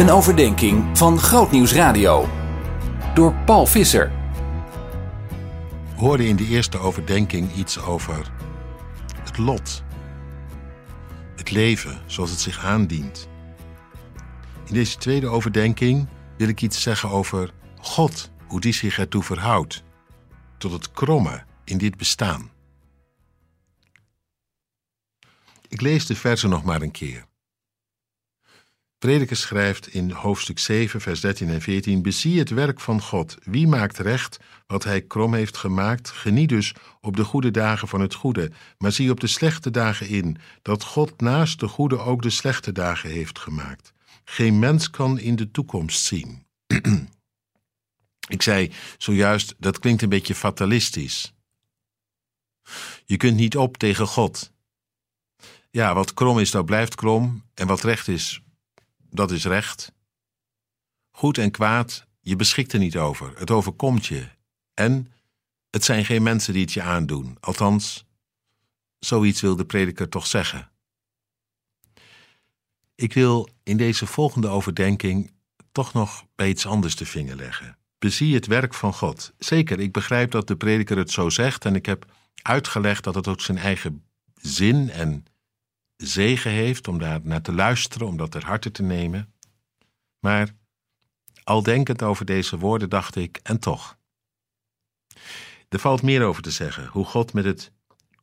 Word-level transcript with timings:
Een 0.00 0.10
overdenking 0.10 0.98
van 0.98 1.18
Grootnieuws 1.18 1.72
Radio. 1.72 2.28
Door 3.14 3.34
Paul 3.34 3.66
Visser. 3.66 4.12
We 5.94 6.00
hoorden 6.00 6.26
in 6.26 6.36
de 6.36 6.46
eerste 6.46 6.78
overdenking 6.78 7.54
iets 7.54 7.80
over 7.80 8.32
het 9.22 9.38
lot. 9.38 9.82
Het 11.36 11.50
leven 11.50 12.02
zoals 12.06 12.30
het 12.30 12.40
zich 12.40 12.64
aandient. 12.64 13.28
In 14.66 14.74
deze 14.74 14.96
tweede 14.96 15.26
overdenking 15.26 16.08
wil 16.36 16.48
ik 16.48 16.62
iets 16.62 16.82
zeggen 16.82 17.08
over 17.08 17.52
God, 17.80 18.30
hoe 18.46 18.60
die 18.60 18.72
zich 18.72 18.98
ertoe 18.98 19.22
verhoudt, 19.22 19.82
tot 20.58 20.72
het 20.72 20.90
kromme 20.90 21.44
in 21.64 21.78
dit 21.78 21.96
bestaan. 21.96 22.50
Ik 25.68 25.80
lees 25.80 26.06
de 26.06 26.16
versen 26.16 26.50
nog 26.50 26.64
maar 26.64 26.82
een 26.82 26.90
keer. 26.90 27.28
Prediker 29.00 29.36
schrijft 29.36 29.88
in 29.88 30.10
hoofdstuk 30.10 30.58
7, 30.58 31.00
vers 31.00 31.20
13 31.20 31.48
en 31.48 31.60
14: 31.60 32.02
Bezie 32.02 32.38
het 32.38 32.50
werk 32.50 32.80
van 32.80 33.00
God. 33.00 33.36
Wie 33.42 33.66
maakt 33.66 33.98
recht 33.98 34.40
wat 34.66 34.84
hij 34.84 35.02
krom 35.02 35.34
heeft 35.34 35.56
gemaakt? 35.56 36.10
Geniet 36.10 36.48
dus 36.48 36.74
op 37.00 37.16
de 37.16 37.24
goede 37.24 37.50
dagen 37.50 37.88
van 37.88 38.00
het 38.00 38.14
goede, 38.14 38.50
maar 38.78 38.92
zie 38.92 39.10
op 39.10 39.20
de 39.20 39.26
slechte 39.26 39.70
dagen 39.70 40.08
in, 40.08 40.36
dat 40.62 40.82
God 40.82 41.20
naast 41.20 41.60
de 41.60 41.68
goede 41.68 41.98
ook 41.98 42.22
de 42.22 42.30
slechte 42.30 42.72
dagen 42.72 43.10
heeft 43.10 43.38
gemaakt. 43.38 43.92
Geen 44.24 44.58
mens 44.58 44.90
kan 44.90 45.18
in 45.18 45.36
de 45.36 45.50
toekomst 45.50 46.04
zien. 46.04 46.46
Ik 48.28 48.42
zei 48.42 48.72
zojuist, 48.98 49.54
dat 49.58 49.78
klinkt 49.78 50.02
een 50.02 50.08
beetje 50.08 50.34
fatalistisch. 50.34 51.34
Je 53.04 53.16
kunt 53.16 53.36
niet 53.36 53.56
op 53.56 53.76
tegen 53.76 54.06
God. 54.06 54.52
Ja, 55.70 55.94
wat 55.94 56.14
krom 56.14 56.38
is, 56.38 56.50
dat 56.50 56.64
blijft 56.64 56.94
krom. 56.94 57.44
En 57.54 57.66
wat 57.66 57.82
recht 57.82 58.08
is, 58.08 58.42
dat 59.10 59.30
is 59.30 59.44
recht. 59.44 59.92
Goed 61.10 61.38
en 61.38 61.50
kwaad, 61.50 62.06
je 62.20 62.36
beschikt 62.36 62.72
er 62.72 62.78
niet 62.78 62.96
over. 62.96 63.38
Het 63.38 63.50
overkomt 63.50 64.06
je. 64.06 64.28
En 64.74 65.12
het 65.70 65.84
zijn 65.84 66.04
geen 66.04 66.22
mensen 66.22 66.52
die 66.52 66.62
het 66.62 66.72
je 66.72 66.82
aandoen. 66.82 67.36
Althans, 67.40 68.04
zoiets 68.98 69.40
wil 69.40 69.56
de 69.56 69.64
prediker 69.64 70.08
toch 70.08 70.26
zeggen. 70.26 70.70
Ik 72.94 73.12
wil 73.12 73.48
in 73.62 73.76
deze 73.76 74.06
volgende 74.06 74.48
overdenking 74.48 75.32
toch 75.72 75.92
nog 75.92 76.24
bij 76.34 76.48
iets 76.48 76.66
anders 76.66 76.96
de 76.96 77.06
vinger 77.06 77.36
leggen. 77.36 77.78
Bezie 77.98 78.34
het 78.34 78.46
werk 78.46 78.74
van 78.74 78.92
God. 78.94 79.32
Zeker, 79.38 79.80
ik 79.80 79.92
begrijp 79.92 80.30
dat 80.30 80.46
de 80.46 80.56
prediker 80.56 80.96
het 80.96 81.10
zo 81.10 81.28
zegt 81.28 81.64
en 81.64 81.74
ik 81.74 81.86
heb 81.86 82.12
uitgelegd 82.42 83.04
dat 83.04 83.14
het 83.14 83.28
ook 83.28 83.40
zijn 83.40 83.58
eigen 83.58 84.04
zin 84.34 84.90
en 84.90 85.24
zegen 86.00 86.50
heeft 86.50 86.88
om 86.88 86.98
daar 86.98 87.20
naar 87.22 87.42
te 87.42 87.52
luisteren, 87.52 88.06
om 88.06 88.16
dat 88.16 88.30
ter 88.30 88.44
harte 88.44 88.70
te 88.70 88.82
nemen. 88.82 89.34
Maar 90.18 90.54
al 91.44 91.62
denkend 91.62 92.02
over 92.02 92.24
deze 92.24 92.58
woorden 92.58 92.88
dacht 92.88 93.16
ik, 93.16 93.40
en 93.42 93.58
toch. 93.58 93.98
Er 95.68 95.78
valt 95.78 96.02
meer 96.02 96.24
over 96.24 96.42
te 96.42 96.50
zeggen, 96.50 96.86
hoe 96.86 97.04
God 97.04 97.32
met 97.32 97.44
het 97.44 97.72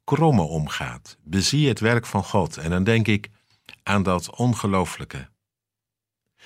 kromme 0.04 0.42
omgaat. 0.42 1.18
Bezie 1.24 1.68
het 1.68 1.80
werk 1.80 2.06
van 2.06 2.24
God. 2.24 2.58
En 2.58 2.70
dan 2.70 2.84
denk 2.84 3.08
ik 3.08 3.30
aan 3.84 4.04
dat 4.04 4.36
ongelooflijke. 4.36 5.30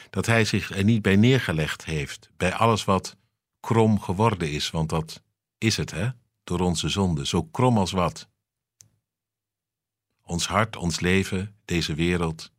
Dat 0.10 0.26
hij 0.26 0.46
zich 0.46 0.72
er 0.72 0.84
niet 0.84 1.02
bij 1.02 1.16
neergelegd 1.16 1.86
heeft, 1.86 2.30
bij 2.38 2.54
alles 2.54 2.84
wat 2.84 3.18
krom 3.60 4.00
geworden 4.00 4.52
is, 4.52 4.70
want 4.70 4.90
dat 4.90 5.24
is 5.58 5.78
het, 5.78 5.92
hè, 5.92 6.10
door 6.44 6.60
onze 6.60 6.90
zonde, 6.90 7.26
zo 7.26 7.44
krom 7.44 7.78
als 7.78 7.92
wat 7.92 8.30
ons 10.32 10.48
hart, 10.48 10.76
ons 10.76 11.00
leven, 11.00 11.56
deze 11.66 11.94
wereld. 11.94 12.52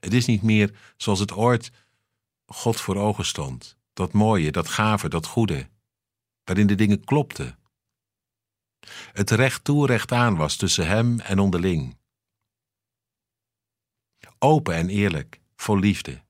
Het 0.00 0.12
is 0.12 0.26
niet 0.26 0.42
meer 0.42 0.78
zoals 0.96 1.18
het 1.18 1.32
ooit 1.32 1.70
God 2.46 2.80
voor 2.80 2.96
ogen 2.96 3.24
stond. 3.24 3.76
Dat 3.92 4.12
mooie, 4.12 4.52
dat 4.52 4.68
gave, 4.68 5.08
dat 5.08 5.26
goede, 5.26 5.68
waarin 6.44 6.66
de 6.66 6.74
dingen 6.74 7.04
klopten. 7.04 7.58
Het 9.12 9.30
recht 9.30 9.64
toe, 9.64 9.86
recht 9.86 10.12
aan 10.12 10.36
was 10.36 10.56
tussen 10.56 10.86
hem 10.86 11.20
en 11.20 11.38
onderling. 11.38 11.96
Open 14.38 14.74
en 14.74 14.88
eerlijk, 14.88 15.40
vol 15.56 15.78
liefde. 15.78 16.22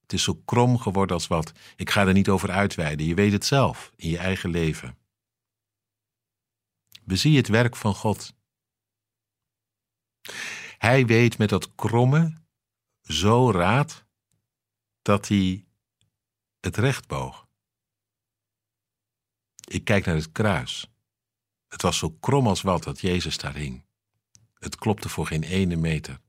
Het 0.00 0.12
is 0.12 0.22
zo 0.22 0.34
krom 0.34 0.78
geworden 0.78 1.16
als 1.16 1.26
wat. 1.26 1.52
Ik 1.76 1.90
ga 1.90 2.06
er 2.06 2.12
niet 2.12 2.28
over 2.28 2.50
uitweiden, 2.50 3.06
je 3.06 3.14
weet 3.14 3.32
het 3.32 3.44
zelf 3.44 3.92
in 3.96 4.08
je 4.08 4.18
eigen 4.18 4.50
leven. 4.50 4.98
Bezie 7.04 7.36
het 7.36 7.48
werk 7.48 7.76
van 7.76 7.94
God. 7.94 8.34
Hij 10.78 11.06
weet 11.06 11.38
met 11.38 11.48
dat 11.48 11.74
kromme 11.74 12.40
zo 13.02 13.50
raad 13.50 14.04
dat 15.02 15.28
hij 15.28 15.64
het 16.60 16.76
recht 16.76 17.06
boog. 17.06 17.46
Ik 19.64 19.84
kijk 19.84 20.04
naar 20.04 20.14
het 20.14 20.32
kruis. 20.32 20.90
Het 21.68 21.82
was 21.82 21.98
zo 21.98 22.10
krom 22.10 22.46
als 22.46 22.62
wat 22.62 22.82
dat 22.82 23.00
Jezus 23.00 23.38
daar 23.38 23.54
hing. 23.54 23.84
Het 24.58 24.76
klopte 24.76 25.08
voor 25.08 25.26
geen 25.26 25.42
ene 25.42 25.76
meter. 25.76 26.20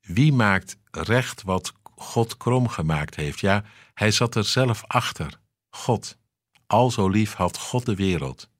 Wie 0.00 0.32
maakt 0.32 0.76
recht 0.90 1.42
wat 1.42 1.72
God 1.82 2.36
krom 2.36 2.68
gemaakt 2.68 3.14
heeft? 3.14 3.40
Ja, 3.40 3.64
hij 3.94 4.10
zat 4.10 4.34
er 4.34 4.44
zelf 4.44 4.84
achter. 4.86 5.40
God. 5.70 6.18
Al 6.66 6.90
zo 6.90 7.08
lief 7.08 7.32
had 7.32 7.58
God 7.58 7.86
de 7.86 7.94
wereld. 7.94 8.50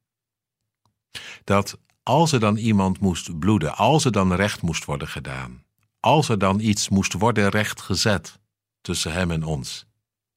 Dat 1.44 1.78
als 2.02 2.32
er 2.32 2.40
dan 2.40 2.56
iemand 2.56 3.00
moest 3.00 3.38
bloeden, 3.38 3.76
als 3.76 4.04
er 4.04 4.12
dan 4.12 4.32
recht 4.32 4.62
moest 4.62 4.84
worden 4.84 5.08
gedaan, 5.08 5.64
als 6.00 6.28
er 6.28 6.38
dan 6.38 6.60
iets 6.60 6.88
moest 6.88 7.12
worden 7.12 7.48
rechtgezet 7.48 8.40
tussen 8.80 9.12
hem 9.12 9.30
en 9.30 9.42
ons, 9.42 9.86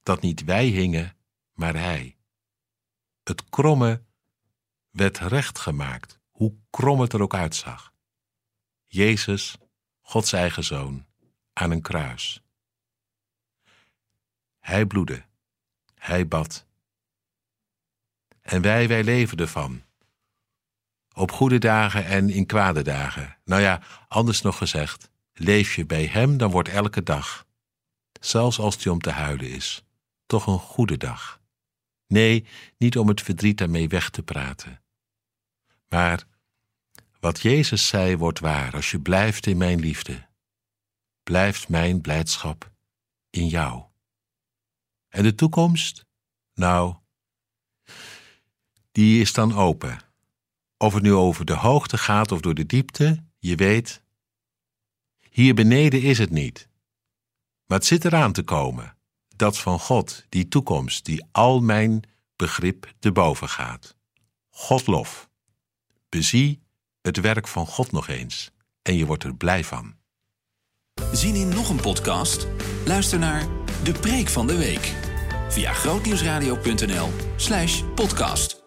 dat 0.02 0.20
niet 0.20 0.44
wij 0.44 0.66
hingen, 0.66 1.16
maar 1.52 1.74
hij. 1.74 2.16
Het 3.22 3.48
kromme 3.48 4.02
werd 4.90 5.18
recht 5.18 5.58
gemaakt, 5.58 6.20
hoe 6.30 6.54
krom 6.70 7.00
het 7.00 7.12
er 7.12 7.22
ook 7.22 7.34
uitzag. 7.34 7.92
Jezus, 8.86 9.56
Gods 10.00 10.32
eigen 10.32 10.64
zoon, 10.64 11.06
aan 11.52 11.70
een 11.70 11.82
kruis. 11.82 12.42
Hij 14.58 14.86
bloedde, 14.86 15.24
hij 15.94 16.28
bad. 16.28 16.66
En 18.40 18.62
wij, 18.62 18.88
wij 18.88 19.04
leven 19.04 19.38
ervan 19.38 19.85
op 21.16 21.32
goede 21.32 21.58
dagen 21.58 22.04
en 22.04 22.30
in 22.30 22.46
kwade 22.46 22.82
dagen. 22.82 23.36
Nou 23.44 23.62
ja, 23.62 23.82
anders 24.08 24.42
nog 24.42 24.56
gezegd, 24.56 25.10
leef 25.32 25.74
je 25.74 25.86
bij 25.86 26.06
Hem, 26.06 26.36
dan 26.36 26.50
wordt 26.50 26.68
elke 26.68 27.02
dag, 27.02 27.46
zelfs 28.20 28.58
als 28.58 28.78
die 28.78 28.92
om 28.92 29.00
te 29.00 29.10
huilen 29.10 29.50
is, 29.50 29.84
toch 30.26 30.46
een 30.46 30.58
goede 30.58 30.96
dag. 30.96 31.40
Nee, 32.06 32.46
niet 32.78 32.98
om 32.98 33.08
het 33.08 33.22
verdriet 33.22 33.58
daarmee 33.58 33.88
weg 33.88 34.10
te 34.10 34.22
praten. 34.22 34.82
Maar 35.88 36.24
wat 37.20 37.40
Jezus 37.40 37.86
zei 37.86 38.16
wordt 38.16 38.38
waar 38.38 38.74
als 38.74 38.90
je 38.90 39.00
blijft 39.00 39.46
in 39.46 39.56
mijn 39.56 39.80
liefde. 39.80 40.26
Blijft 41.22 41.68
mijn 41.68 42.00
blijdschap 42.00 42.72
in 43.30 43.48
jou. 43.48 43.84
En 45.08 45.22
de 45.22 45.34
toekomst? 45.34 46.06
Nou, 46.54 46.96
die 48.92 49.20
is 49.20 49.32
dan 49.32 49.54
open 49.54 50.05
of 50.76 50.94
het 50.94 51.02
nu 51.02 51.12
over 51.12 51.44
de 51.44 51.54
hoogte 51.54 51.98
gaat 51.98 52.32
of 52.32 52.40
door 52.40 52.54
de 52.54 52.66
diepte, 52.66 53.24
je 53.38 53.54
weet, 53.54 54.02
hier 55.30 55.54
beneden 55.54 56.02
is 56.02 56.18
het 56.18 56.30
niet. 56.30 56.68
Maar 57.66 57.78
het 57.78 57.86
zit 57.86 58.04
eraan 58.04 58.32
te 58.32 58.42
komen, 58.42 58.96
dat 59.36 59.58
van 59.58 59.80
God, 59.80 60.24
die 60.28 60.48
toekomst, 60.48 61.04
die 61.04 61.24
al 61.32 61.60
mijn 61.60 62.02
begrip 62.36 62.94
te 62.98 63.12
boven 63.12 63.48
gaat. 63.48 63.96
Godlof. 64.50 65.28
Bezie 66.08 66.62
het 67.02 67.20
werk 67.20 67.48
van 67.48 67.66
God 67.66 67.92
nog 67.92 68.08
eens 68.08 68.50
en 68.82 68.96
je 68.96 69.06
wordt 69.06 69.24
er 69.24 69.34
blij 69.34 69.64
van. 69.64 69.94
Zien 71.12 71.34
in 71.34 71.48
nog 71.48 71.68
een 71.68 71.80
podcast? 71.80 72.46
Luister 72.84 73.18
naar 73.18 73.46
De 73.82 73.92
Preek 73.92 74.28
van 74.28 74.46
de 74.46 74.56
Week 74.56 74.94
via 75.48 75.72
grootnieuwsradio.nl/podcast. 75.72 78.65